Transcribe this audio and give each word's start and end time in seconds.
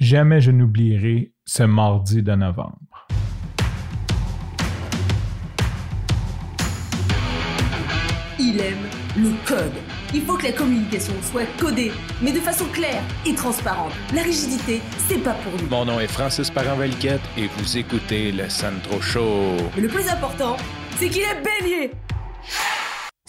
Jamais 0.00 0.40
je 0.40 0.50
n'oublierai 0.50 1.32
ce 1.44 1.62
mardi 1.62 2.22
de 2.22 2.34
novembre. 2.34 2.78
Il 8.38 8.60
aime 8.60 8.74
le 9.16 9.30
code. 9.46 9.72
Il 10.12 10.22
faut 10.22 10.36
que 10.36 10.44
la 10.44 10.52
communication 10.52 11.14
soit 11.22 11.46
codée, 11.58 11.92
mais 12.22 12.32
de 12.32 12.40
façon 12.40 12.64
claire 12.72 13.02
et 13.24 13.34
transparente. 13.34 13.92
La 14.12 14.22
rigidité, 14.22 14.80
c'est 14.98 15.22
pas 15.22 15.34
pour 15.34 15.52
nous. 15.60 15.68
Mon 15.68 15.84
nom 15.84 16.00
est 16.00 16.08
Francis 16.08 16.50
parent 16.50 16.80
et 16.82 17.46
vous 17.56 17.78
écoutez 17.78 18.32
le 18.32 18.48
Sandro 18.48 19.00
Show. 19.00 19.56
Mais 19.76 19.82
le 19.82 19.88
plus 19.88 20.08
important, 20.08 20.56
c'est 20.96 21.08
qu'il 21.08 21.22
est 21.22 21.42
bélier. 21.42 21.92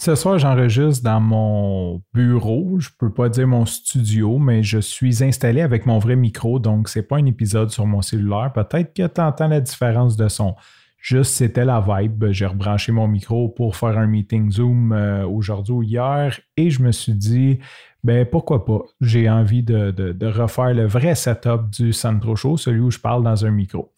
Ce 0.06 0.14
soir, 0.14 0.38
j'enregistre 0.38 1.02
dans 1.02 1.20
mon 1.20 2.00
bureau. 2.14 2.78
Je 2.78 2.90
peux 2.96 3.12
pas 3.12 3.28
dire 3.28 3.48
mon 3.48 3.66
studio, 3.66 4.38
mais 4.38 4.62
je 4.62 4.78
suis 4.78 5.24
installé 5.24 5.62
avec 5.62 5.84
mon 5.84 5.98
vrai 5.98 6.14
micro, 6.14 6.60
donc 6.60 6.88
c'est 6.88 7.02
pas 7.02 7.16
un 7.16 7.26
épisode 7.26 7.70
sur 7.70 7.86
mon 7.86 8.02
cellulaire. 8.02 8.52
Peut-être 8.54 8.94
que 8.94 9.04
tu 9.04 9.20
entends 9.20 9.48
la 9.48 9.60
différence 9.60 10.16
de 10.16 10.28
son. 10.28 10.54
Juste, 10.98 11.32
c'était 11.32 11.64
la 11.64 11.80
vibe. 11.84 12.26
J'ai 12.30 12.46
rebranché 12.46 12.92
mon 12.92 13.08
micro 13.08 13.48
pour 13.48 13.74
faire 13.74 13.98
un 13.98 14.06
meeting 14.06 14.48
Zoom 14.52 14.92
euh, 14.92 15.26
aujourd'hui 15.26 15.74
ou 15.74 15.82
hier 15.82 16.38
et 16.56 16.70
je 16.70 16.84
me 16.84 16.92
suis 16.92 17.14
dit, 17.14 17.58
ben 18.04 18.24
pourquoi 18.24 18.64
pas? 18.64 18.82
J'ai 19.00 19.28
envie 19.28 19.64
de, 19.64 19.92
refaire 20.28 20.72
le 20.72 20.86
vrai 20.86 21.16
setup 21.16 21.68
du 21.72 21.92
Centro 21.92 22.36
Show, 22.36 22.56
celui 22.56 22.78
où 22.78 22.92
je 22.92 23.00
parle 23.00 23.24
dans 23.24 23.44
un 23.44 23.50
micro. 23.50 23.92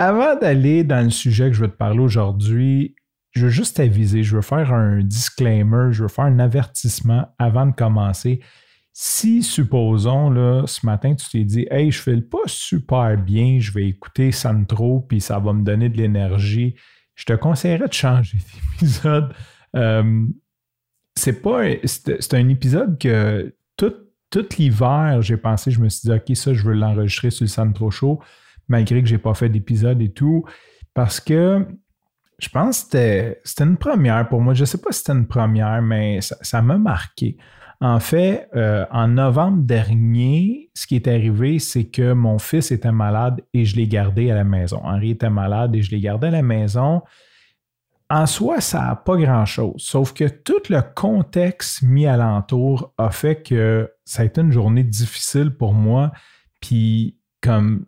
Avant 0.00 0.34
d'aller 0.34 0.82
dans 0.82 1.04
le 1.04 1.10
sujet 1.10 1.50
que 1.50 1.52
je 1.54 1.60
veux 1.60 1.70
te 1.70 1.76
parler 1.76 2.00
aujourd'hui, 2.00 2.96
je 3.32 3.46
veux 3.46 3.50
juste 3.50 3.80
aviser, 3.80 4.22
je 4.22 4.36
veux 4.36 4.42
faire 4.42 4.72
un 4.72 5.00
disclaimer, 5.00 5.88
je 5.90 6.02
veux 6.02 6.08
faire 6.08 6.26
un 6.26 6.38
avertissement 6.38 7.26
avant 7.38 7.66
de 7.66 7.72
commencer. 7.72 8.40
Si, 8.92 9.42
supposons, 9.42 10.28
là, 10.28 10.64
ce 10.66 10.84
matin, 10.84 11.14
tu 11.14 11.26
t'es 11.30 11.44
dit, 11.44 11.66
hey, 11.70 11.90
je 11.90 12.00
fais 12.00 12.20
pas 12.20 12.42
super 12.46 13.16
bien, 13.16 13.58
je 13.58 13.72
vais 13.72 13.88
écouter 13.88 14.32
Santro, 14.32 15.00
puis 15.00 15.22
ça 15.22 15.38
va 15.38 15.54
me 15.54 15.64
donner 15.64 15.88
de 15.88 15.96
l'énergie, 15.96 16.74
je 17.14 17.24
te 17.24 17.32
conseillerais 17.32 17.88
de 17.88 17.92
changer 17.92 18.38
d'épisode. 18.80 19.32
Euh, 19.76 20.26
c'est 21.16 21.40
pas. 21.40 21.62
C'est 21.84 22.34
un 22.34 22.48
épisode 22.48 22.98
que 22.98 23.54
tout, 23.78 23.94
tout 24.28 24.46
l'hiver, 24.58 25.22
j'ai 25.22 25.38
pensé, 25.38 25.70
je 25.70 25.80
me 25.80 25.88
suis 25.88 26.10
dit, 26.10 26.14
OK, 26.14 26.36
ça, 26.36 26.52
je 26.52 26.62
veux 26.62 26.74
l'enregistrer 26.74 27.30
sur 27.30 27.44
le 27.44 27.48
Santro 27.48 27.90
Show, 27.90 28.20
malgré 28.68 29.02
que 29.02 29.08
j'ai 29.08 29.18
pas 29.18 29.32
fait 29.32 29.48
d'épisode 29.48 30.02
et 30.02 30.12
tout, 30.12 30.44
parce 30.92 31.18
que 31.18 31.66
je 32.42 32.48
pense 32.48 32.82
que 32.82 33.38
c'était 33.44 33.64
une 33.64 33.76
première 33.76 34.28
pour 34.28 34.40
moi. 34.40 34.52
Je 34.52 34.64
sais 34.64 34.78
pas 34.78 34.90
si 34.90 34.98
c'était 34.98 35.12
une 35.12 35.28
première, 35.28 35.80
mais 35.80 36.18
ça 36.20 36.60
m'a 36.60 36.76
marqué. 36.76 37.36
En 37.80 38.00
fait, 38.00 38.48
euh, 38.56 38.84
en 38.90 39.06
novembre 39.08 39.62
dernier, 39.62 40.70
ce 40.74 40.88
qui 40.88 40.96
est 40.96 41.06
arrivé, 41.06 41.60
c'est 41.60 41.84
que 41.84 42.12
mon 42.12 42.40
fils 42.40 42.72
était 42.72 42.90
malade 42.90 43.40
et 43.54 43.64
je 43.64 43.76
l'ai 43.76 43.86
gardé 43.86 44.30
à 44.30 44.34
la 44.34 44.42
maison. 44.42 44.80
Henri 44.82 45.12
était 45.12 45.30
malade 45.30 45.76
et 45.76 45.82
je 45.82 45.92
l'ai 45.92 46.00
gardé 46.00 46.28
à 46.28 46.30
la 46.32 46.42
maison. 46.42 47.02
En 48.10 48.26
soi, 48.26 48.60
ça 48.60 48.82
n'a 48.82 48.96
pas 48.96 49.16
grand-chose, 49.16 49.76
sauf 49.78 50.12
que 50.12 50.28
tout 50.28 50.62
le 50.68 50.82
contexte 50.82 51.82
mis 51.82 52.06
alentour 52.06 52.92
a 52.98 53.10
fait 53.10 53.42
que 53.42 53.90
ça 54.04 54.22
a 54.22 54.24
été 54.26 54.42
une 54.42 54.52
journée 54.52 54.84
difficile 54.84 55.50
pour 55.50 55.72
moi, 55.72 56.12
puis 56.60 57.18
comme 57.40 57.86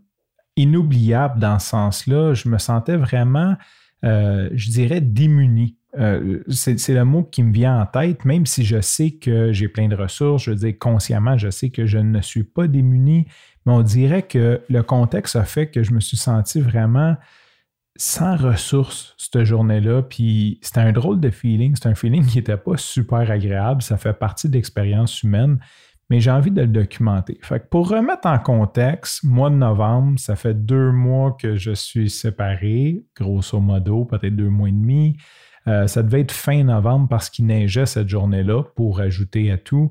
inoubliable 0.56 1.40
dans 1.40 1.58
ce 1.58 1.70
sens-là, 1.70 2.34
je 2.34 2.48
me 2.48 2.58
sentais 2.58 2.96
vraiment, 2.96 3.56
euh, 4.04 4.50
je 4.54 4.70
dirais, 4.70 5.00
démuni. 5.00 5.76
Euh, 5.98 6.42
c'est 6.48 6.94
le 6.94 7.04
mot 7.04 7.22
qui 7.22 7.42
me 7.42 7.52
vient 7.52 7.80
en 7.80 7.86
tête, 7.86 8.24
même 8.24 8.46
si 8.46 8.64
je 8.64 8.80
sais 8.80 9.12
que 9.12 9.52
j'ai 9.52 9.68
plein 9.68 9.88
de 9.88 9.94
ressources, 9.94 10.44
je 10.44 10.50
veux 10.50 10.56
dire 10.56 10.74
consciemment, 10.78 11.38
je 11.38 11.50
sais 11.50 11.70
que 11.70 11.86
je 11.86 11.98
ne 11.98 12.20
suis 12.20 12.42
pas 12.42 12.66
démuni, 12.66 13.26
mais 13.64 13.72
on 13.72 13.82
dirait 13.82 14.22
que 14.22 14.60
le 14.68 14.82
contexte 14.82 15.36
a 15.36 15.44
fait 15.44 15.68
que 15.68 15.84
je 15.84 15.92
me 15.92 16.00
suis 16.00 16.16
senti 16.16 16.60
vraiment 16.60 17.16
sans 17.96 18.36
ressources 18.36 19.14
cette 19.18 19.44
journée-là. 19.44 20.02
Puis 20.02 20.58
c'était 20.62 20.80
un 20.80 20.92
drôle 20.92 21.20
de 21.20 21.30
feeling, 21.30 21.76
c'est 21.76 21.88
un 21.88 21.94
feeling 21.94 22.26
qui 22.26 22.38
n'était 22.38 22.56
pas 22.56 22.76
super 22.76 23.30
agréable, 23.30 23.82
ça 23.82 23.96
fait 23.96 24.14
partie 24.14 24.48
de 24.48 24.54
l'expérience 24.54 25.22
humaine, 25.22 25.58
mais 26.10 26.20
j'ai 26.20 26.30
envie 26.30 26.50
de 26.50 26.60
le 26.60 26.68
documenter. 26.68 27.38
Fait 27.42 27.68
pour 27.68 27.88
remettre 27.88 28.26
en 28.26 28.38
contexte, 28.38 29.24
mois 29.24 29.50
de 29.50 29.56
novembre, 29.56 30.18
ça 30.18 30.36
fait 30.36 30.54
deux 30.54 30.92
mois 30.92 31.36
que 31.38 31.56
je 31.56 31.72
suis 31.72 32.10
séparé, 32.10 33.04
grosso 33.16 33.58
modo, 33.60 34.04
peut-être 34.04 34.36
deux 34.36 34.50
mois 34.50 34.68
et 34.68 34.72
demi. 34.72 35.16
Euh, 35.66 35.86
ça 35.86 36.02
devait 36.02 36.20
être 36.20 36.32
fin 36.32 36.62
novembre 36.62 37.08
parce 37.08 37.30
qu'il 37.30 37.46
neigeait 37.46 37.86
cette 37.86 38.08
journée-là 38.08 38.62
pour 38.76 39.00
ajouter 39.00 39.50
à 39.50 39.56
tout. 39.56 39.90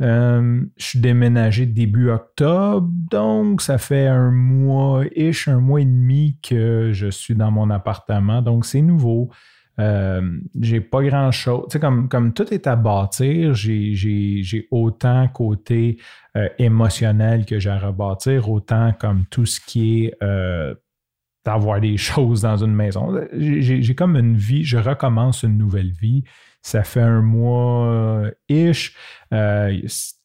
Euh, 0.00 0.64
je 0.76 0.84
suis 0.84 0.98
déménagé 0.98 1.66
début 1.66 2.10
octobre, 2.10 2.88
donc 3.10 3.60
ça 3.60 3.78
fait 3.78 4.08
un 4.08 4.32
mois-ish, 4.32 5.46
un 5.46 5.60
mois 5.60 5.80
et 5.80 5.84
demi 5.84 6.36
que 6.42 6.90
je 6.92 7.06
suis 7.06 7.36
dans 7.36 7.52
mon 7.52 7.70
appartement, 7.70 8.42
donc 8.42 8.64
c'est 8.64 8.82
nouveau. 8.82 9.30
Euh, 9.80 10.38
j'ai 10.60 10.80
pas 10.80 11.02
grand 11.02 11.30
chose. 11.30 11.64
Tu 11.64 11.72
sais, 11.72 11.80
comme, 11.80 12.08
comme 12.08 12.32
tout 12.32 12.52
est 12.52 12.66
à 12.66 12.76
bâtir, 12.76 13.54
j'ai 13.54 14.68
autant 14.70 15.28
côté 15.28 15.98
émotionnel 16.58 17.44
que 17.44 17.58
j'ai 17.58 17.70
à 17.70 17.78
rebâtir, 17.78 18.50
autant 18.50 18.92
comme 18.92 19.24
tout 19.30 19.46
ce 19.46 19.60
qui 19.60 20.06
est 20.06 20.14
d'avoir 21.44 21.80
des 21.80 21.96
choses 22.10 22.42
dans 22.42 22.56
une 22.56 22.74
maison. 22.74 23.14
J'ai 23.32 23.94
comme 23.94 24.16
une 24.16 24.36
vie, 24.36 24.64
je 24.64 24.78
recommence 24.78 25.42
une 25.42 25.58
nouvelle 25.58 25.92
vie. 25.92 26.24
Ça 26.62 26.82
fait 26.82 27.02
un 27.02 27.20
mois-ish. 27.20 28.96
Euh, 29.32 29.78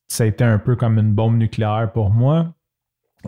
ça 0.08 0.24
a 0.24 0.28
été 0.28 0.44
un 0.44 0.58
peu 0.58 0.76
comme 0.76 0.98
une 0.98 1.14
bombe 1.14 1.38
nucléaire 1.38 1.92
pour 1.94 2.12
moi. 2.12 2.56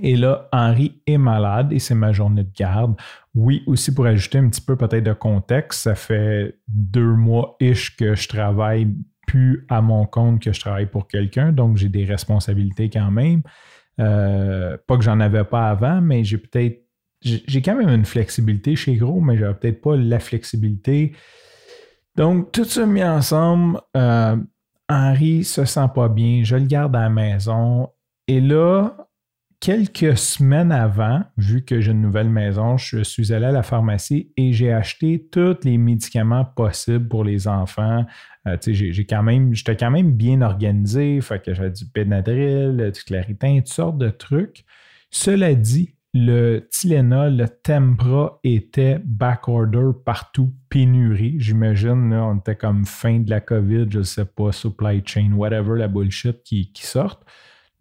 Et 0.02 0.16
là, 0.16 0.48
Henri 0.54 1.02
est 1.06 1.18
malade 1.18 1.74
et 1.74 1.80
c'est 1.80 1.96
ma 1.96 2.14
journée 2.14 2.44
de 2.44 2.52
garde. 2.56 2.96
Oui, 3.36 3.64
aussi 3.68 3.94
pour 3.94 4.06
ajouter 4.06 4.38
un 4.38 4.50
petit 4.50 4.62
peu 4.62 4.78
peut-être 4.78 5.04
de 5.04 5.14
contexte, 5.14 5.82
ça 5.82 5.96
fait 5.96 6.58
deux 6.68 7.14
mois-ish 7.14 7.98
que 7.98 8.16
je 8.16 8.28
travaille 8.28 8.88
plus 9.28 9.66
à 9.70 9.82
mon 9.82 10.06
compte 10.06 10.42
que 10.42 10.54
je 10.54 10.60
travaille 10.60 10.88
pour 10.88 11.08
quelqu'un, 11.08 11.52
donc 11.52 11.78
j'ai 11.78 11.90
des 11.90 12.06
responsabilités 12.06 12.90
quand 12.90 13.12
même. 13.12 13.42
Euh, 14.00 14.78
pas 14.88 14.98
que 14.98 15.04
j'en 15.04 15.20
avais 15.20 15.44
pas 15.44 15.70
avant, 15.70 16.02
mais 16.02 16.24
j'ai 16.24 16.38
peut-être 16.38 16.86
j'ai 17.24 17.62
quand 17.62 17.76
même 17.76 17.90
une 17.90 18.06
flexibilité 18.06 18.76
chez 18.76 18.96
Gros, 18.96 19.22
mais 19.22 19.38
j'avais 19.38 19.54
peut-être 19.54 19.82
pas 19.82 19.96
la 19.96 20.20
flexibilité. 20.20 21.14
Donc, 22.16 22.52
tout 22.52 22.66
ça 22.66 22.86
mis 22.88 23.04
ensemble, 23.04 23.80
euh, 23.96 24.36
Henri 24.90 25.44
se 25.44 25.66
sent 25.66 25.88
pas 25.94 26.10
bien, 26.10 26.42
je 26.44 26.56
le 26.56 26.66
garde 26.66 26.96
à 26.96 27.02
la 27.02 27.10
maison. 27.10 27.90
Et 28.28 28.42
là, 28.42 28.98
quelques 29.62 30.18
semaines 30.18 30.72
avant, 30.72 31.22
vu 31.38 31.64
que 31.64 31.80
j'ai 31.80 31.92
une 31.92 32.02
nouvelle 32.02 32.30
maison, 32.30 32.78
je 32.78 33.04
suis 33.04 33.32
allé 33.32 33.46
à 33.46 33.52
la 33.52 33.64
pharmacie 33.64 34.34
et 34.36 34.52
j'ai 34.52 34.74
acheté 34.74 35.28
tous 35.32 35.58
les 35.64 35.78
médicaments 35.78 36.44
possibles 36.44 37.08
pour 37.08 37.24
les 37.24 37.48
enfants. 37.48 38.06
Euh, 38.48 38.58
j'ai 38.66 39.06
quand 39.06 39.22
même, 39.22 39.54
j'étais 39.54 39.78
quand 39.78 39.92
même 39.92 40.14
bien 40.14 40.42
organisé, 40.42 41.22
fait 41.22 41.42
que 41.42 41.54
j'avais 41.54 41.70
du 41.70 41.86
Benadryl, 41.86 42.92
du 42.92 43.04
Claritin, 43.04 43.58
toutes 43.58 43.68
sortes 43.68 43.98
de 44.00 44.10
trucs. 44.10 44.66
Cela 45.12 45.54
dit, 45.54 45.94
le 46.14 46.68
Tylenol, 46.72 47.38
le 47.38 47.48
Tempra 47.48 48.40
était 48.44 49.00
backorder 49.06 49.92
partout, 50.04 50.52
pénurie. 50.70 51.36
J'imagine, 51.38 52.12
on 52.14 52.38
était 52.38 52.56
comme 52.56 52.86
fin 52.86 53.20
de 53.20 53.30
la 53.30 53.40
COVID, 53.40 53.86
je 53.92 54.00
ne 54.00 54.04
sais 54.04 54.26
pas, 54.26 54.52
supply 54.52 55.04
chain, 55.06 55.34
whatever, 55.34 55.78
la 55.78 55.88
bullshit 55.88 56.42
qui, 56.44 56.72
qui. 56.74 56.86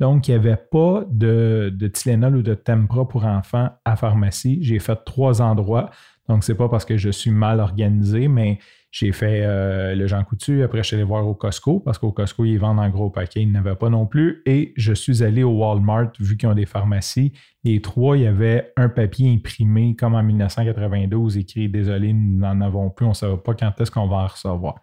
Donc, 0.01 0.27
il 0.27 0.31
n'y 0.33 0.37
avait 0.39 0.57
pas 0.57 1.05
de, 1.11 1.71
de 1.75 1.87
Tylenol 1.87 2.37
ou 2.37 2.43
de 2.43 2.55
Tempra 2.55 3.07
pour 3.07 3.27
enfants 3.27 3.69
à 3.85 3.97
pharmacie. 3.97 4.59
J'ai 4.63 4.79
fait 4.79 4.99
trois 5.05 5.43
endroits. 5.43 5.91
Donc, 6.27 6.43
c'est 6.43 6.55
pas 6.55 6.71
parce 6.71 6.87
que 6.87 6.97
je 6.97 7.11
suis 7.11 7.31
mal 7.31 7.61
organisé, 7.61 8.27
mais 8.27 8.59
j'ai 8.91 9.13
fait 9.13 9.43
euh, 9.43 9.95
le 9.95 10.07
Jean 10.07 10.25
Coutu. 10.25 10.63
Après, 10.63 10.79
je 10.79 10.85
suis 10.85 10.97
allé 10.97 11.05
voir 11.05 11.27
au 11.27 11.35
Costco 11.35 11.81
parce 11.81 11.99
qu'au 11.99 12.13
Costco, 12.13 12.47
ils 12.47 12.59
vendent 12.59 12.81
en 12.81 12.89
gros 12.89 13.11
paquet. 13.11 13.43
Ils 13.43 13.53
n'avaient 13.53 13.77
pas 13.77 13.91
non 13.91 14.07
plus. 14.07 14.43
Et 14.47 14.73
je 14.77 14.95
suis 14.95 15.23
allé 15.23 15.43
au 15.43 15.51
Walmart, 15.51 16.13
vu 16.19 16.39
qu'ils 16.39 16.49
ont 16.49 16.55
des 16.55 16.67
pharmacies. 16.67 17.33
Les 17.63 17.83
trois, 17.83 18.17
il 18.17 18.23
y 18.23 18.27
avait 18.27 18.73
un 18.79 18.89
papier 18.89 19.31
imprimé 19.31 19.95
comme 19.97 20.15
en 20.15 20.23
1992, 20.23 21.37
écrit 21.37 21.69
Désolé, 21.69 22.15
nous 22.15 22.39
n'en 22.39 22.63
avons 22.63 22.89
plus. 22.89 23.05
On 23.05 23.11
ne 23.11 23.15
savait 23.15 23.37
pas 23.37 23.53
quand 23.55 23.79
est-ce 23.79 23.91
qu'on 23.91 24.09
va 24.09 24.17
en 24.17 24.27
recevoir. 24.27 24.77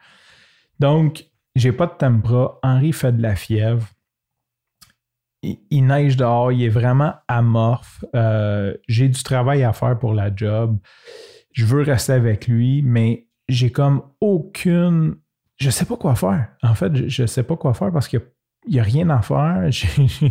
Donc, 0.80 1.26
j'ai 1.56 1.72
pas 1.72 1.88
de 1.88 1.94
tempra. 1.98 2.60
Henri 2.62 2.94
fait 2.94 3.14
de 3.14 3.22
la 3.22 3.36
fièvre. 3.36 3.88
Il, 5.44 5.86
neige 5.86 6.18
dehors. 6.18 6.52
Il 6.52 6.64
est 6.64 6.70
vraiment 6.70 7.14
amorphe. 7.28 8.04
Euh, 8.16 8.74
j'ai 8.88 9.08
du 9.08 9.22
travail 9.24 9.64
à 9.64 9.74
faire 9.74 9.98
pour 9.98 10.14
la 10.14 10.36
job. 10.36 10.78
Je 11.54 11.66
veux 11.66 11.82
rester 11.82 12.14
avec 12.14 12.48
lui, 12.48 12.82
mais 12.84 13.28
j'ai 13.48 13.72
comme 13.72 14.02
aucune. 14.22 15.16
Je 15.58 15.70
sais 15.70 15.86
pas 15.86 15.98
quoi 15.98 16.16
faire. 16.16 16.50
En 16.62 16.76
fait, 16.76 17.08
je, 17.08 17.22
ne 17.24 17.28
sais 17.28 17.44
pas 17.44 17.56
quoi 17.56 17.74
faire 17.74 17.92
parce 17.92 18.08
qu'il 18.08 18.22
n'y 18.68 18.80
a, 18.80 18.84
rien 18.84 19.10
à 19.10 19.22
faire. 19.22 19.66
J'ai 19.72 20.30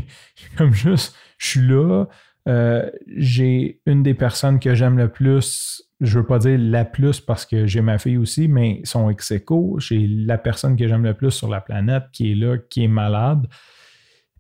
comme 0.57 0.73
juste, 0.73 1.17
je 1.39 1.47
suis 1.47 1.67
là. 1.67 2.07
Euh, 2.49 2.89
j'ai 3.09 3.81
une 3.87 4.05
des 4.05 4.15
personnes 4.15 4.61
que 4.61 4.75
j'aime 4.75 4.97
le 4.97 5.09
plus. 5.09 5.83
Je 6.01 6.19
veux 6.19 6.27
pas 6.27 6.39
dire 6.39 6.59
la 6.61 6.85
plus 6.85 7.21
parce 7.21 7.45
que 7.45 7.67
j'ai 7.67 7.81
ma 7.81 7.99
fille 7.99 8.19
aussi, 8.19 8.49
mais 8.49 8.81
son 8.85 9.11
ex 9.11 9.33
J'ai 9.79 10.07
la 10.07 10.39
personne 10.39 10.77
que 10.77 10.87
j'aime 10.87 11.05
le 11.05 11.15
plus 11.15 11.31
sur 11.31 11.49
la 11.49 11.61
planète 11.61 12.05
qui 12.13 12.33
est 12.33 12.35
là, 12.35 12.59
qui 12.59 12.85
est 12.85 12.89
malade. 12.89 13.49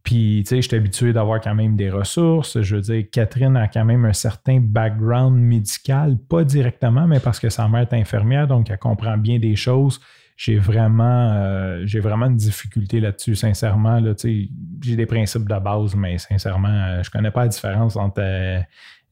Puis, 0.06 0.44
tu 0.44 0.50
sais, 0.50 0.62
je 0.62 0.68
suis 0.68 0.76
habitué 0.76 1.12
d'avoir 1.12 1.40
quand 1.40 1.56
même 1.56 1.74
des 1.74 1.90
ressources. 1.90 2.62
Je 2.62 2.76
veux 2.76 2.80
dire, 2.80 3.04
Catherine 3.10 3.56
a 3.56 3.66
quand 3.66 3.84
même 3.84 4.04
un 4.04 4.12
certain 4.12 4.60
background 4.60 5.36
médical, 5.36 6.16
pas 6.16 6.44
directement, 6.44 7.08
mais 7.08 7.18
parce 7.18 7.40
que 7.40 7.48
sa 7.48 7.66
mère 7.66 7.80
est 7.80 7.92
infirmière, 7.92 8.46
donc 8.46 8.70
elle 8.70 8.78
comprend 8.78 9.18
bien 9.18 9.40
des 9.40 9.56
choses. 9.56 10.00
J'ai 10.36 10.58
vraiment, 10.58 11.32
euh, 11.32 11.84
vraiment 11.94 12.26
une 12.26 12.36
difficulté 12.36 13.00
là-dessus, 13.00 13.34
sincèrement. 13.34 13.98
Là, 13.98 14.12
j'ai 14.22 14.96
des 14.96 15.06
principes 15.06 15.48
de 15.48 15.58
base, 15.58 15.96
mais 15.96 16.18
sincèrement, 16.18 16.68
euh, 16.68 17.02
je 17.02 17.10
connais 17.10 17.32
pas 17.32 17.42
la 17.42 17.48
différence 17.48 17.96
entre 17.96 18.20
euh, 18.20 18.60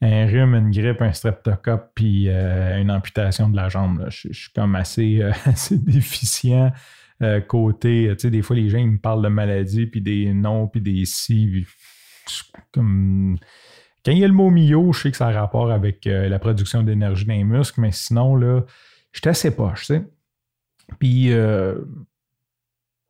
un 0.00 0.26
rhume, 0.26 0.55
une 0.55 0.70
grippe, 0.70 1.02
un 1.02 1.12
streptocoque, 1.12 1.91
puis 1.96 2.29
une 2.29 2.93
amputation 2.93 3.49
de 3.49 3.56
la 3.56 3.69
jambe. 3.69 4.06
Je, 4.11 4.32
suis 4.32 4.52
comme 4.55 4.76
assez, 4.76 5.23
assez 5.44 5.76
déficient 5.76 6.70
euh, 7.22 7.40
côté, 7.40 8.08
tu 8.12 8.19
sais, 8.19 8.31
des 8.31 8.43
fois, 8.43 8.56
les 8.56 8.69
gens 8.69 8.78
ils 8.78 8.90
me 8.90 8.99
parlent 8.99 9.22
de 9.22 9.28
maladies, 9.28 9.87
puis 9.87 10.00
des 10.00 10.32
noms, 10.32 10.69
puis 10.69 10.81
des 10.81 11.05
si. 11.05 11.66
Comme... 12.72 13.37
Quand 14.05 14.12
il 14.12 14.19
y 14.19 14.25
a 14.25 14.28
le 14.28 14.34
mot 14.34 14.50
mio, 14.50 14.93
je 14.93 15.02
sais 15.02 15.11
que 15.11 15.16
ça 15.16 15.28
a 15.28 15.32
rapport 15.32 15.70
avec 15.70 16.06
euh, 16.06 16.28
la 16.28 16.38
production 16.38 16.82
d'énergie 16.82 17.25
dans 17.25 17.34
les 17.34 17.44
muscles, 17.44 17.81
mais 17.81 17.93
sinon, 17.93 18.37
là, 18.37 18.62
j'étais 19.12 19.31
assez 19.31 19.55
poche, 19.55 19.87
tu 19.87 19.94
sais. 19.94 20.05
Puis, 20.99 21.32
euh, 21.32 21.76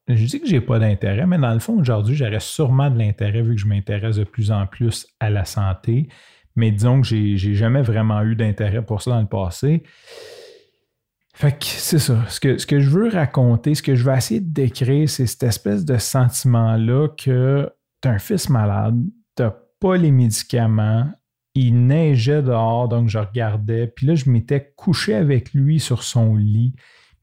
je 0.07 0.25
dis 0.25 0.41
que 0.41 0.47
j'ai 0.47 0.61
pas 0.61 0.79
d'intérêt, 0.79 1.27
mais 1.27 1.39
dans 1.39 1.53
le 1.53 1.59
fond, 1.59 1.79
aujourd'hui, 1.79 2.15
j'aurais 2.15 2.41
sûrement 2.41 2.91
de 2.91 2.99
l'intérêt 2.99 3.43
vu 3.43 3.55
que 3.55 3.61
je 3.61 3.67
m'intéresse 3.67 4.17
de 4.17 4.25
plus 4.25 4.53
en 4.53 4.67
plus 4.67 5.07
à 5.19 5.31
la 5.31 5.45
santé. 5.45 6.09
Mais 6.57 6.71
disons 6.71 7.01
que 7.01 7.07
j'ai 7.07 7.55
jamais 7.55 7.83
vraiment 7.83 8.23
eu 8.23 8.37
d'intérêt 8.37 8.85
pour 8.85 9.03
ça 9.03 9.11
dans 9.11 9.21
le 9.21 9.27
passé. 9.27 9.83
Fait 11.35 11.53
que 11.59 11.65
c'est 11.65 11.99
ça. 11.99 12.25
Ce 12.29 12.39
que, 12.39 12.81
je 12.81 12.89
veux 12.89 13.09
raconter, 13.09 13.75
ce 13.75 13.83
que 13.83 13.97
je 13.97 14.05
veux 14.05 14.15
essayer 14.15 14.41
de 14.41 14.53
décrire, 14.53 15.09
c'est 15.09 15.27
cette 15.27 15.43
espèce 15.43 15.85
de 15.85 15.99
sentiment-là 15.99 17.09
que 17.09 17.69
tu 18.01 18.09
as 18.09 18.13
un 18.13 18.19
fils 18.19 18.49
malade, 18.49 19.03
tu 19.37 19.43
pas 19.81 19.97
les 19.97 20.13
médicaments, 20.13 21.11
il 21.55 21.87
neigeait 21.87 22.43
dehors, 22.43 22.89
donc 22.89 23.09
je 23.09 23.19
regardais, 23.19 23.89
puis 23.89 24.07
là, 24.07 24.15
je 24.15 24.31
m'étais 24.31 24.73
couché 24.77 25.15
avec 25.15 25.53
lui 25.53 25.81
sur 25.81 26.05
son 26.05 26.37
lit, 26.37 26.75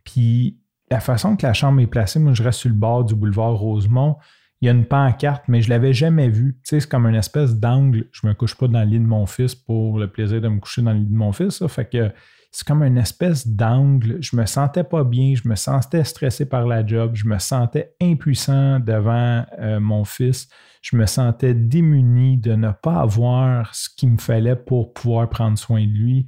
puis 0.04 0.60
la 0.92 1.00
façon 1.00 1.38
que 1.38 1.46
la 1.46 1.54
chambre 1.54 1.80
est 1.80 1.88
placée, 1.88 2.19
moi, 2.19 2.34
je 2.34 2.44
reste 2.44 2.60
sur 2.60 2.69
le 2.69 2.75
bord 2.75 3.06
du 3.06 3.16
boulevard 3.16 3.56
Rosemont, 3.56 4.18
il 4.60 4.66
y 4.66 4.69
a 4.69 4.74
une 4.74 4.86
pancarte, 4.86 5.46
mais 5.48 5.62
je 5.62 5.69
l'avais 5.69 5.94
jamais 5.94 6.30
vue. 6.30 6.54
Tu 6.63 6.69
sais, 6.69 6.80
c'est 6.81 6.88
comme 6.88 7.08
une 7.08 7.16
espèce 7.16 7.56
d'angle. 7.56 8.06
Je 8.12 8.28
me 8.28 8.34
couche 8.36 8.56
pas 8.56 8.68
dans 8.68 8.81
le 8.81 8.86
lit 8.86 9.00
de 9.00 9.06
mon 9.06 9.25
fils 9.25 9.56
pour 9.56 9.98
le 9.98 10.08
plaisir 10.08 10.40
de 10.40 10.48
me 10.50 10.60
coucher 10.60 10.84
dans 10.84 10.94
le 10.94 11.00
lit 11.00 11.06
de 11.06 11.16
mon 11.16 11.31
fils. 11.31 11.58
Ça. 11.58 11.68
Fait 11.68 11.90
que 11.90 12.12
c'est 12.51 12.68
comme 12.68 12.83
une 12.83 12.98
espèce 12.98 13.48
d'angle. 13.48 14.18
Je 14.19 14.36
me 14.36 14.45
sentais 14.45 14.83
pas 14.83 15.06
bien, 15.06 15.33
je 15.36 15.48
me 15.48 15.56
sentais 15.56 16.03
stressé 16.03 16.45
par 16.45 16.68
la 16.68 16.86
job, 16.86 17.12
je 17.15 17.25
me 17.25 17.39
sentais 17.39 17.94
impuissant 18.01 18.80
devant 18.80 19.45
euh, 19.59 19.80
mon 19.80 20.03
fils, 20.03 20.50
je 20.81 20.98
me 20.98 21.06
sentais 21.06 21.53
démuni 21.53 22.38
de 22.38 22.53
ne 22.53 22.71
pas 22.71 23.00
avoir 23.00 23.74
ce 23.74 23.89
qu'il 23.95 24.09
me 24.09 24.18
fallait 24.18 24.57
pour 24.57 24.94
pouvoir 24.94 25.30
prendre 25.30 25.57
soin 25.57 25.81
de 25.81 25.94
lui. 25.94 26.27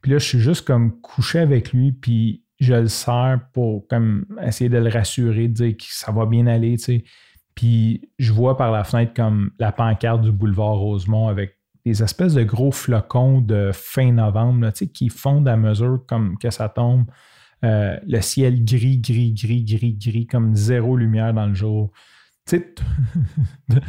Puis 0.00 0.12
là, 0.12 0.18
je 0.18 0.24
suis 0.24 0.40
juste 0.40 0.66
comme 0.66 0.98
couché 1.02 1.40
avec 1.40 1.72
lui, 1.72 1.92
puis 1.92 2.42
je 2.58 2.74
le 2.74 2.88
sers 2.88 3.40
pour 3.52 3.86
comme 3.88 4.24
essayer 4.42 4.70
de 4.70 4.78
le 4.78 4.88
rassurer, 4.88 5.48
de 5.48 5.52
dire 5.52 5.76
que 5.76 5.84
ça 5.88 6.10
va 6.10 6.24
bien 6.24 6.46
aller, 6.46 6.76
tu 6.78 6.84
sais. 6.84 7.04
Puis 7.54 8.10
je 8.18 8.32
vois 8.32 8.56
par 8.56 8.72
la 8.72 8.84
fenêtre 8.84 9.12
comme 9.14 9.50
la 9.58 9.72
pancarte 9.72 10.22
du 10.22 10.32
boulevard 10.32 10.78
Rosemont 10.78 11.28
avec 11.28 11.59
des 11.84 12.02
espèces 12.02 12.34
de 12.34 12.42
gros 12.42 12.72
flocons 12.72 13.40
de 13.40 13.70
fin 13.72 14.12
novembre 14.12 14.70
qui 14.92 15.08
fondent 15.08 15.48
à 15.48 15.56
mesure 15.56 16.04
comme 16.06 16.36
que 16.38 16.50
ça 16.50 16.68
tombe. 16.68 17.06
Euh, 17.64 17.98
le 18.06 18.20
ciel 18.20 18.64
gris, 18.64 18.98
gris, 18.98 19.34
gris, 19.34 19.64
gris, 19.64 19.94
gris, 19.94 20.26
comme 20.26 20.54
zéro 20.54 20.96
lumière 20.96 21.34
dans 21.34 21.46
le 21.46 21.54
jour. 21.54 21.90
Tu 22.46 22.56
sais, 22.56 22.74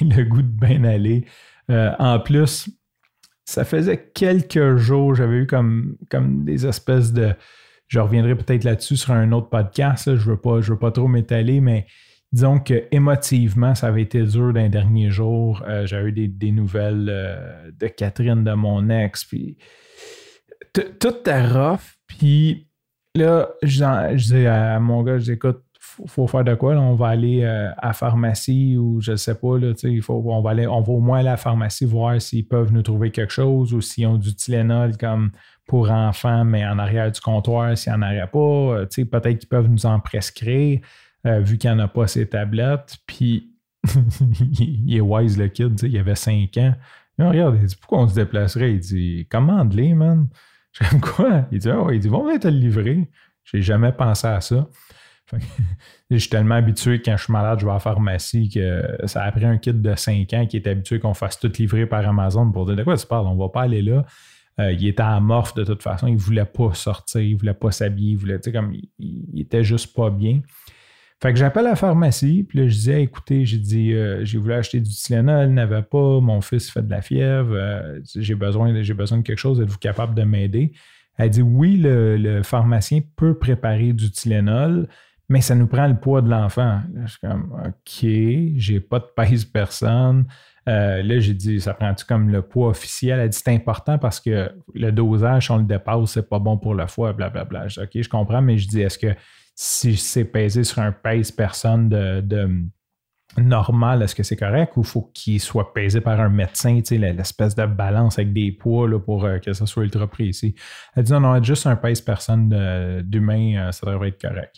le 0.00 0.22
goût 0.24 0.42
de 0.42 0.48
bien 0.48 0.84
aller. 0.84 1.26
Euh, 1.70 1.92
en 1.98 2.18
plus, 2.20 2.70
ça 3.44 3.64
faisait 3.64 4.10
quelques 4.14 4.76
jours, 4.76 5.14
j'avais 5.14 5.38
eu 5.38 5.46
comme, 5.46 5.96
comme 6.10 6.44
des 6.44 6.66
espèces 6.66 7.12
de. 7.12 7.34
Je 7.88 8.00
reviendrai 8.00 8.34
peut-être 8.34 8.64
là-dessus 8.64 8.96
sur 8.96 9.12
un 9.12 9.32
autre 9.32 9.50
podcast. 9.50 10.06
je 10.06 10.12
ne 10.12 10.34
veux, 10.34 10.40
pas, 10.40 10.60
veux 10.60 10.78
pas 10.78 10.90
trop 10.90 11.08
m'étaler, 11.08 11.60
mais 11.60 11.86
disons 12.32 12.58
que 12.58 12.84
émotivement, 12.90 13.74
ça 13.74 13.88
avait 13.88 14.02
été 14.02 14.22
dur 14.22 14.52
d'un 14.52 14.68
dernier 14.68 15.10
jour. 15.10 15.62
Euh, 15.66 15.86
j'ai 15.86 15.98
eu 15.98 16.12
des, 16.12 16.50
nouvelles 16.50 17.08
euh, 17.10 17.70
de 17.78 17.86
Catherine, 17.88 18.42
de 18.42 18.52
mon 18.52 18.88
ex, 18.88 19.24
puis 19.24 19.58
tout 20.72 21.08
était 21.08 21.46
rough. 21.46 21.96
Puis 22.06 22.68
là, 23.14 23.50
je, 23.62 24.16
dis 24.16 24.46
à 24.46 24.80
mon 24.80 25.02
gars, 25.02 25.18
je 25.18 25.24
dis, 25.24 25.32
écoute, 25.32 25.62
faut, 25.78 26.06
faut 26.06 26.26
faire 26.26 26.44
de 26.44 26.54
quoi? 26.54 26.74
on 26.74 26.94
va 26.94 27.08
aller 27.08 27.42
euh, 27.42 27.70
à 27.76 27.88
la 27.88 27.92
pharmacie 27.92 28.78
ou 28.78 29.00
je 29.00 29.16
sais 29.16 29.34
pas, 29.34 29.58
là, 29.58 29.72
il 29.82 30.00
faut, 30.00 30.22
on, 30.24 30.40
va 30.40 30.50
aller, 30.50 30.66
on 30.66 30.80
va 30.80 30.92
au 30.92 31.00
moins 31.00 31.18
aller 31.18 31.28
à 31.28 31.32
la 31.32 31.36
pharmacie 31.36 31.84
voir 31.84 32.20
s'ils 32.22 32.46
peuvent 32.46 32.72
nous 32.72 32.82
trouver 32.82 33.10
quelque 33.10 33.32
chose 33.32 33.74
ou 33.74 33.82
s'ils 33.82 34.06
ont 34.06 34.16
du 34.16 34.34
Tylenol 34.34 34.96
comme 34.96 35.32
pour 35.66 35.90
enfants, 35.90 36.44
mais 36.44 36.64
en 36.64 36.78
arrière 36.78 37.10
du 37.10 37.20
comptoir, 37.20 37.76
s'il 37.76 37.92
n'y 37.92 37.98
en 37.98 38.02
aurait 38.02 38.26
pas. 38.26 38.86
Peut-être 38.86 39.38
qu'ils 39.38 39.48
peuvent 39.48 39.68
nous 39.68 39.84
en 39.84 40.00
prescrire. 40.00 40.80
Euh, 41.26 41.40
vu 41.40 41.56
qu'il 41.56 41.70
n'y 41.70 41.76
en 41.76 41.78
a 41.80 41.88
pas 41.88 42.06
ses 42.06 42.28
tablettes. 42.28 42.96
Puis 43.06 43.54
il 44.58 44.96
est 44.96 45.00
wise 45.00 45.38
le 45.38 45.48
kid, 45.48 45.80
il 45.82 45.98
avait 45.98 46.14
5 46.14 46.56
ans. 46.58 46.74
Il 47.18 47.24
regarde, 47.24 47.58
il 47.60 47.66
dit 47.66 47.76
Pourquoi 47.76 48.00
on 48.00 48.08
se 48.08 48.14
déplacerait? 48.14 48.72
Il 48.72 48.80
dit 48.80 49.26
Commande-les, 49.30 49.94
man. 49.94 50.28
Je 50.72 50.88
dis 50.88 51.00
quoi? 51.00 51.46
Il 51.52 51.58
dit 51.58 51.70
ouais, 51.70 51.96
il 51.96 52.00
dit 52.00 52.08
Bon, 52.08 52.26
te 52.38 52.48
le 52.48 52.56
livrer. 52.56 53.08
J'ai 53.44 53.62
jamais 53.62 53.92
pensé 53.92 54.26
à 54.26 54.40
ça. 54.40 54.68
je 56.10 56.16
suis 56.16 56.28
tellement 56.28 56.56
habitué 56.56 57.00
quand 57.00 57.16
je 57.16 57.24
suis 57.24 57.32
malade, 57.32 57.58
je 57.60 57.64
vais 57.64 57.70
à 57.70 57.74
la 57.74 57.80
pharmacie 57.80 58.50
que 58.50 59.06
ça 59.06 59.22
a 59.22 59.32
pris 59.32 59.44
un 59.44 59.56
kit 59.56 59.72
de 59.72 59.94
5 59.94 60.32
ans 60.34 60.46
qui 60.46 60.56
est 60.56 60.66
habitué 60.66 60.98
qu'on 60.98 61.14
fasse 61.14 61.38
tout 61.38 61.50
livrer 61.58 61.86
par 61.86 62.06
Amazon 62.06 62.50
pour 62.50 62.66
dire 62.66 62.76
de 62.76 62.82
quoi 62.82 62.96
tu 62.96 63.06
parles, 63.06 63.26
on 63.26 63.36
va 63.36 63.48
pas 63.48 63.62
aller 63.62 63.82
là. 63.82 64.04
Euh, 64.60 64.72
il 64.72 64.86
était 64.86 65.02
amorphe 65.02 65.54
de 65.54 65.64
toute 65.64 65.82
façon, 65.82 66.06
il 66.06 66.16
voulait 66.16 66.44
pas 66.44 66.74
sortir, 66.74 67.22
il 67.22 67.36
voulait 67.36 67.54
pas 67.54 67.70
s'habiller, 67.70 68.12
il 68.12 68.16
voulait, 68.16 68.38
comme 68.52 68.74
il, 68.98 69.40
était 69.40 69.64
juste 69.64 69.94
pas 69.94 70.10
bien. 70.10 70.40
Fait 71.22 71.32
que 71.32 71.38
j'appelle 71.38 71.66
la 71.66 71.76
pharmacie, 71.76 72.42
puis 72.42 72.58
là, 72.58 72.64
je 72.66 72.72
disais, 72.74 73.00
écoutez, 73.04 73.46
j'ai 73.46 73.58
dit, 73.58 73.92
euh, 73.92 74.24
j'ai 74.24 74.38
voulu 74.38 74.54
acheter 74.54 74.80
du 74.80 74.90
Tylenol, 74.90 75.50
n'avait 75.50 75.82
pas, 75.82 76.18
mon 76.18 76.40
fils 76.40 76.68
fait 76.68 76.82
de 76.82 76.90
la 76.90 77.00
fièvre, 77.00 77.54
euh, 77.54 78.00
j'ai 78.16 78.34
besoin, 78.34 78.72
besoin 78.72 79.18
de 79.18 79.22
quelque 79.22 79.38
chose, 79.38 79.60
êtes-vous 79.60 79.78
capable 79.78 80.16
de 80.16 80.24
m'aider? 80.24 80.72
Elle 81.16 81.30
dit, 81.30 81.42
oui, 81.42 81.76
le, 81.80 82.42
pharmacien 82.42 83.02
peut 83.14 83.38
préparer 83.38 83.92
du 83.92 84.10
Tylenol, 84.10 84.88
mais 85.28 85.40
ça 85.40 85.54
nous 85.54 85.68
prend 85.68 85.86
le 85.86 85.94
poids 85.94 86.22
de 86.22 86.28
l'enfant. 86.28 86.80
Je 87.04 87.10
suis 87.10 87.20
comme, 87.20 87.52
OK, 87.66 88.56
j'ai 88.56 88.80
pas 88.80 88.98
de 88.98 89.06
pèse 89.14 89.44
personne. 89.44 90.26
Euh, 90.68 91.04
là, 91.04 91.20
j'ai 91.20 91.34
dit, 91.34 91.60
ça 91.60 91.72
prend-tu 91.72 92.04
comme 92.04 92.30
le 92.30 92.42
poids 92.42 92.70
officiel? 92.70 93.20
Elle 93.20 93.28
dit, 93.28 93.38
c'est 93.38 93.54
important 93.54 93.96
parce 93.96 94.18
que 94.18 94.50
le 94.74 94.90
dosage, 94.90 95.44
si 95.44 95.50
on 95.52 95.58
le 95.58 95.64
dépasse, 95.64 96.10
c'est 96.10 96.28
pas 96.28 96.40
bon 96.40 96.58
pour 96.58 96.74
le 96.74 96.88
foie, 96.88 97.12
blablabla. 97.12 97.68
Je 97.68 97.80
dis, 97.80 97.86
OK, 97.86 98.02
je 98.02 98.08
comprends, 98.08 98.42
mais 98.42 98.58
je 98.58 98.66
dis, 98.66 98.80
est-ce 98.80 98.98
que 98.98 99.14
si 99.54 99.96
c'est 99.96 100.24
pesé 100.24 100.64
sur 100.64 100.80
un 100.80 100.92
pèse 100.92 101.30
personne 101.30 101.88
de, 101.88 102.48
normal, 103.38 104.02
est-ce 104.02 104.14
que 104.14 104.22
c'est 104.22 104.36
correct 104.36 104.76
ou 104.76 104.82
faut 104.82 105.10
qu'il 105.14 105.40
soit 105.40 105.72
pesé 105.72 106.00
par 106.00 106.20
un 106.20 106.28
médecin, 106.28 106.80
l'espèce 106.90 107.54
de 107.54 107.66
balance 107.66 108.18
avec 108.18 108.32
des 108.32 108.52
poids 108.52 108.88
là, 108.88 108.98
pour 108.98 109.24
euh, 109.24 109.38
que 109.38 109.52
ça 109.52 109.66
soit 109.66 109.84
ultra 109.84 110.06
précis? 110.06 110.54
Elle 110.96 111.04
dit 111.04 111.12
non, 111.12 111.20
non, 111.20 111.42
juste 111.42 111.66
un 111.66 111.76
pèse 111.76 112.00
personne 112.00 112.48
d'humain, 113.02 113.68
euh, 113.68 113.72
ça 113.72 113.90
devrait 113.90 114.08
être 114.08 114.20
correct. 114.20 114.56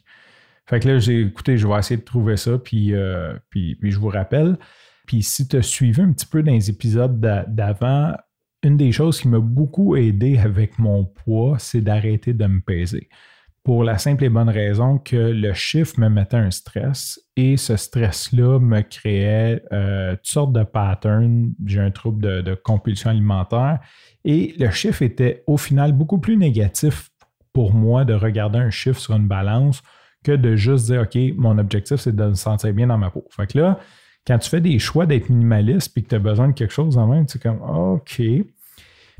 Fait 0.67 0.81
que 0.81 0.89
là, 0.89 0.99
j'ai 0.99 1.21
écouté, 1.21 1.59
je 1.59 1.69
vais 1.69 1.79
essayer 1.79 1.99
de 1.99 2.05
trouver 2.05 2.37
ça, 2.37 2.59
puis, 2.59 2.95
euh, 2.95 3.35
puis, 3.51 3.77
puis, 3.77 3.91
je 3.91 3.99
vous 3.99 4.09
rappelle. 4.09 4.57
Puis 5.07 5.23
si 5.23 5.47
tu 5.47 5.57
as 5.57 5.63
suivi 5.63 6.01
un 6.01 6.13
petit 6.13 6.27
peu 6.27 6.43
dans 6.43 6.53
les 6.53 6.71
épisodes 6.71 7.21
d'avant, 7.21 8.15
une 8.63 8.79
des 8.79 8.91
choses 8.91 9.21
qui 9.21 9.29
m'a 9.29 9.41
beaucoup 9.41 9.95
aidé 9.95 10.39
avec 10.39 10.79
mon 10.79 11.05
poids, 11.05 11.59
c'est 11.59 11.83
d'arrêter 11.83 12.33
de 12.33 12.47
me 12.47 12.61
peser 12.61 13.11
pour 13.65 13.83
la 13.83 13.97
simple 13.97 14.25
et 14.25 14.29
bonne 14.29 14.51
raison 14.51 14.99
que 14.99 15.17
le 15.17 15.55
chiffre 15.55 15.99
me 15.99 16.11
mettait 16.11 16.37
un 16.37 16.51
stress 16.51 17.19
et 17.35 17.57
ce 17.57 17.77
stress-là 17.77 18.59
me 18.61 18.83
créait 18.83 19.63
euh, 19.73 20.13
toutes 20.17 20.27
sortes 20.27 20.53
de 20.53 20.63
patterns. 20.63 21.55
J'ai 21.65 21.81
un 21.81 21.91
trouble 21.91 22.43
de, 22.43 22.55
compulsion 22.55 23.09
alimentaire 23.09 23.81
et 24.23 24.55
le 24.59 24.71
chiffre 24.71 25.01
était 25.01 25.43
au 25.47 25.57
final 25.57 25.93
beaucoup 25.93 26.19
plus 26.19 26.37
négatif 26.37 27.09
pour 27.55 27.73
moi 27.73 28.05
de 28.05 28.13
regarder 28.13 28.59
un 28.59 28.71
chiffre 28.71 29.01
sur 29.01 29.17
une 29.17 29.29
balance 29.29 29.83
que 30.23 30.33
de 30.33 30.57
juste 30.57 30.87
dire 30.87 31.03
OK, 31.03 31.19
mon 31.37 31.57
objectif 31.57 31.97
c'est 31.97 32.15
de 32.15 32.25
me 32.25 32.35
sentir 32.35 32.75
bien 32.75 32.89
dans 32.89 32.99
ma 32.99 33.11
peau. 33.11 33.27
Fait 33.31 33.47
que 33.47 33.59
là, 33.59 33.79
quand 34.27 34.39
tu 34.39 34.51
fais 34.51 34.61
des 34.61 34.79
choix 34.79 35.07
d'être 35.07 35.31
minimaliste 35.31 35.97
et 35.97 36.03
que 36.03 36.09
tu 36.09 36.15
as 36.15 36.19
besoin 36.19 36.49
de 36.49 36.53
quelque 36.53 36.73
chose 36.73 36.99
en 36.99 37.07
même, 37.07 37.25
tu 37.25 37.39
es 37.39 37.41
comme 37.41 37.63
OK, 37.63 38.21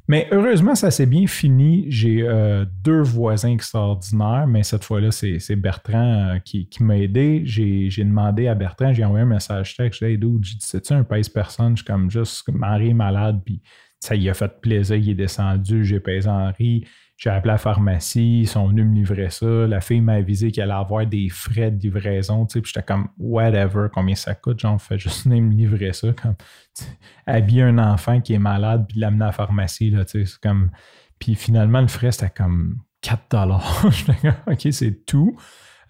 mais 0.07 0.29
heureusement, 0.33 0.75
ça 0.75 0.91
s'est 0.91 1.07
bien 1.07 1.27
fini. 1.27 1.87
J'ai 1.89 2.23
euh, 2.23 2.67
deux 2.83 3.01
voisins 3.01 3.51
extraordinaires, 3.51 4.47
mais 4.47 4.63
cette 4.63 4.85
fois-là, 4.85 5.11
c'est 5.11 5.57
Bertrand 5.57 6.35
euh, 6.35 6.39
qui, 6.41 6.69
m'a 6.81 6.99
aidé. 6.99 7.43
J'ai 7.45 7.89
demandé 8.05 8.47
à 8.49 8.55
Bertrand, 8.55 8.93
j'ai 8.93 9.05
envoyé 9.05 9.25
un 9.25 9.29
message 9.29 9.77
texte, 9.77 10.01
j'ai 10.01 10.17
dit, 10.19 10.27
j'ai 10.43 10.57
dit, 10.57 10.67
c'est-tu 10.67 10.93
un 10.93 11.05
pèse 11.05 11.29
personne? 11.29 11.77
Je 11.77 11.83
suis 11.83 11.87
comme 11.87 12.11
juste 12.11 12.45
Henri 12.63 12.93
malade, 12.93 13.41
puis 13.45 13.63
ça 14.05 14.15
y 14.15 14.29
a 14.29 14.35
fait 14.35 14.61
plaisir, 14.61 14.97
il 14.97 15.09
est 15.09 15.15
descendu, 15.15 15.83
j'ai 15.83 15.99
pèsé 15.99 16.29
Henri. 16.29 16.87
J'ai 17.17 17.31
appelé 17.31 17.53
la 17.53 17.59
pharmacie, 17.59 18.41
ils 18.41 18.47
sont 18.47 18.69
venus 18.69 18.85
me 18.85 18.95
livrer 18.95 19.31
ça. 19.31 19.47
La 19.47 19.81
fille 19.81 20.03
m'a 20.03 20.15
avisé 20.15 20.51
qu'elle 20.51 20.65
allait 20.65 20.81
avoir 20.81 21.07
des 21.07 21.31
frais 21.31 21.71
de 21.71 21.81
livraison. 21.81 22.45
Puis 22.45 22.61
j'étais 22.67 22.83
comme, 22.83 23.09
whatever, 23.19 23.87
combien 23.91 24.15
ça 24.15 24.35
coûte? 24.35 24.61
Genre, 24.61 24.79
fait 24.83 24.99
juste 24.99 25.25
venir 25.25 25.43
me 25.43 25.55
livrer 25.55 25.95
ça. 25.95 26.13
Comme, 26.13 26.35
habiller 27.27 27.63
un 27.63 27.79
enfant 27.79 28.21
qui 28.21 28.35
est 28.35 28.39
malade 28.39 28.85
puis 28.87 28.99
l'amener 28.99 29.23
à 29.23 29.27
la 29.29 29.33
pharmacie. 29.33 29.89
Là, 29.89 30.05
c'est 30.07 30.25
comme... 30.43 30.71
Puis 31.19 31.35
finalement, 31.35 31.81
le 31.81 31.89
frais, 31.89 32.13
c'était 32.13 32.29
comme 32.29 32.81
4 33.01 33.23
dollars. 33.31 33.87
OK, 34.47 34.69
c'est 34.71 35.07
tout. 35.07 35.35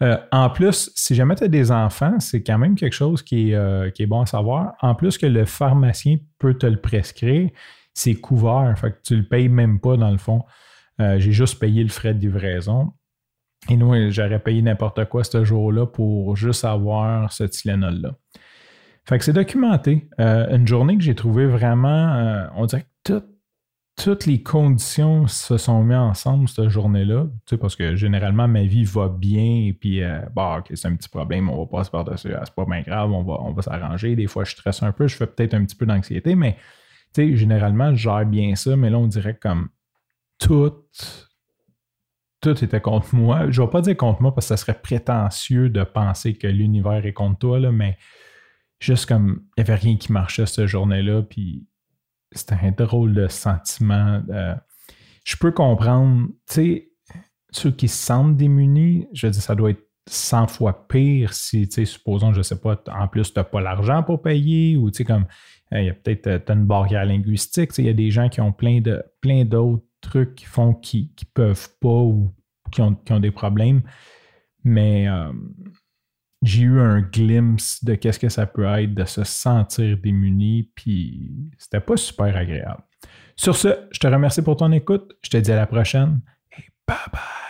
Euh, 0.02 0.18
en 0.30 0.50
plus, 0.50 0.92
si 0.94 1.16
jamais 1.16 1.34
tu 1.34 1.44
as 1.44 1.48
des 1.48 1.72
enfants, 1.72 2.20
c'est 2.20 2.44
quand 2.44 2.58
même 2.58 2.76
quelque 2.76 2.94
chose 2.94 3.22
qui 3.22 3.50
est, 3.50 3.54
euh, 3.54 3.90
qui 3.90 4.04
est, 4.04 4.06
bon 4.06 4.20
à 4.20 4.26
savoir. 4.26 4.74
En 4.82 4.94
plus 4.94 5.18
que 5.18 5.26
le 5.26 5.46
pharmacien 5.46 6.18
peut 6.38 6.54
te 6.54 6.66
le 6.66 6.80
prescrire, 6.80 7.50
c'est 7.94 8.16
couvert. 8.16 8.74
Fait 8.76 8.90
que 8.90 8.98
tu 9.02 9.16
le 9.16 9.22
payes 9.22 9.48
même 9.48 9.80
pas 9.80 9.96
dans 9.96 10.10
le 10.10 10.18
fond. 10.18 10.42
Euh, 11.00 11.18
j'ai 11.18 11.32
juste 11.32 11.58
payé 11.58 11.82
le 11.82 11.88
frais 11.88 12.12
de 12.12 12.20
livraison. 12.20 12.92
Et 13.70 13.76
nous, 13.76 14.10
j'aurais 14.10 14.40
payé 14.40 14.60
n'importe 14.60 15.06
quoi 15.06 15.24
ce 15.24 15.42
jour-là 15.42 15.86
pour 15.86 16.36
juste 16.36 16.64
avoir 16.64 17.32
ce 17.32 17.44
Tylenol-là. 17.44 18.14
Fait 19.06 19.18
que 19.18 19.24
c'est 19.24 19.32
documenté. 19.32 20.08
Euh, 20.20 20.54
une 20.54 20.66
journée 20.66 20.98
que 20.98 21.02
j'ai 21.02 21.14
trouvé 21.14 21.46
vraiment, 21.46 22.14
euh, 22.14 22.46
on 22.56 22.66
dirait 22.66 22.84
que 23.04 23.22
toutes 23.96 24.26
les 24.26 24.42
conditions 24.42 25.26
se 25.28 25.56
sont 25.56 25.82
mises 25.82 25.96
ensemble 25.96 26.48
cette 26.48 26.68
journée-là, 26.68 27.26
tu 27.46 27.54
sais, 27.54 27.56
parce 27.56 27.76
que 27.76 27.94
généralement 27.94 28.48
ma 28.48 28.62
vie 28.62 28.84
va 28.84 29.08
bien 29.08 29.66
et 29.66 29.72
puis, 29.72 30.02
bah, 30.34 30.62
c'est 30.74 30.88
un 30.88 30.96
petit 30.96 31.08
problème, 31.08 31.48
on 31.48 31.64
va 31.64 31.66
passer 31.66 31.90
par-dessus, 31.90 32.34
ah, 32.34 32.42
c'est 32.44 32.54
pas 32.54 32.64
bien 32.64 32.82
grave, 32.82 33.12
on 33.12 33.22
va, 33.22 33.34
on 33.40 33.52
va 33.52 33.62
s'arranger. 33.62 34.16
Des 34.16 34.26
fois, 34.26 34.42
je 34.44 34.50
stresse 34.50 34.82
un 34.82 34.90
peu, 34.90 35.06
je 35.06 35.16
fais 35.16 35.28
peut-être 35.28 35.54
un 35.54 35.64
petit 35.64 35.76
peu 35.76 35.86
d'anxiété, 35.86 36.34
mais 36.34 36.56
généralement, 37.16 37.94
je 37.94 38.02
gère 38.02 38.26
bien 38.26 38.54
ça, 38.54 38.76
mais 38.76 38.90
là, 38.90 38.98
on 38.98 39.06
dirait 39.06 39.36
comme 39.36 39.68
tout, 40.38 40.72
tout 42.40 42.64
était 42.64 42.80
contre 42.80 43.14
moi. 43.14 43.50
Je 43.50 43.60
ne 43.60 43.66
vais 43.66 43.70
pas 43.70 43.80
dire 43.80 43.96
contre 43.96 44.22
moi 44.22 44.34
parce 44.34 44.46
que 44.46 44.48
ça 44.48 44.56
serait 44.56 44.80
prétentieux 44.80 45.68
de 45.68 45.84
penser 45.84 46.34
que 46.34 46.46
l'univers 46.46 47.04
est 47.06 47.12
contre 47.12 47.38
toi, 47.38 47.72
mais 47.72 47.96
juste 48.80 49.06
comme 49.06 49.44
il 49.56 49.62
n'y 49.62 49.70
avait 49.70 49.80
rien 49.80 49.96
qui 49.96 50.12
marchait 50.12 50.46
cette 50.46 50.66
journée-là, 50.66 51.22
puis 51.22 51.66
c'était 52.32 52.56
un 52.60 52.72
drôle 52.72 53.14
de 53.14 53.28
sentiment. 53.28 54.22
Euh, 54.28 54.54
je 55.24 55.36
peux 55.36 55.52
comprendre, 55.52 56.28
tu 56.48 56.54
sais, 56.54 56.90
ceux 57.50 57.70
qui 57.70 57.88
se 57.88 57.96
sentent 57.96 58.36
démunis, 58.36 59.06
je 59.12 59.28
dire, 59.28 59.42
ça 59.42 59.54
doit 59.54 59.70
être 59.70 59.83
100 60.06 60.48
fois 60.48 60.86
pire 60.86 61.32
si, 61.32 61.66
tu 61.68 61.74
sais, 61.74 61.84
supposons, 61.84 62.32
je 62.32 62.38
ne 62.38 62.42
sais 62.42 62.60
pas, 62.60 62.82
en 62.92 63.08
plus, 63.08 63.32
tu 63.32 63.38
n'as 63.38 63.44
pas 63.44 63.60
l'argent 63.60 64.02
pour 64.02 64.22
payer 64.22 64.76
ou, 64.76 64.90
tu 64.90 64.98
sais, 64.98 65.04
comme, 65.04 65.26
euh, 65.72 65.80
il 65.80 65.86
y 65.86 65.90
a 65.90 65.94
peut-être 65.94 66.26
euh, 66.26 66.54
une 66.54 66.66
barrière 66.66 67.04
linguistique, 67.04 67.70
il 67.78 67.86
y 67.86 67.88
a 67.88 67.94
des 67.94 68.10
gens 68.10 68.28
qui 68.28 68.40
ont 68.40 68.52
plein 68.52 68.80
de 68.80 69.02
plein 69.20 69.44
d'autres 69.44 69.84
trucs 70.00 70.34
qui 70.34 70.44
font 70.44 70.74
qui 70.74 71.10
ne 71.20 71.26
peuvent 71.32 71.68
pas 71.80 71.88
ou 71.88 72.34
qui 72.70 72.82
ont, 72.82 73.20
des 73.20 73.30
problèmes. 73.30 73.82
Mais 74.64 75.08
euh, 75.08 75.32
j'ai 76.42 76.62
eu 76.62 76.80
un 76.80 77.00
glimpse 77.00 77.84
de 77.84 77.94
qu'est-ce 77.94 78.18
que 78.18 78.28
ça 78.28 78.46
peut 78.46 78.64
être 78.64 78.94
de 78.94 79.04
se 79.04 79.24
sentir 79.24 79.96
démuni, 79.98 80.70
puis 80.74 81.30
c'était 81.58 81.80
pas 81.80 81.96
super 81.96 82.36
agréable. 82.36 82.82
Sur 83.36 83.56
ce, 83.56 83.68
je 83.90 83.98
te 83.98 84.06
remercie 84.06 84.42
pour 84.42 84.56
ton 84.56 84.70
écoute. 84.72 85.16
Je 85.22 85.30
te 85.30 85.36
dis 85.36 85.52
à 85.52 85.56
la 85.56 85.66
prochaine 85.66 86.20
et 86.56 86.64
bye 86.86 86.96
bye. 87.12 87.43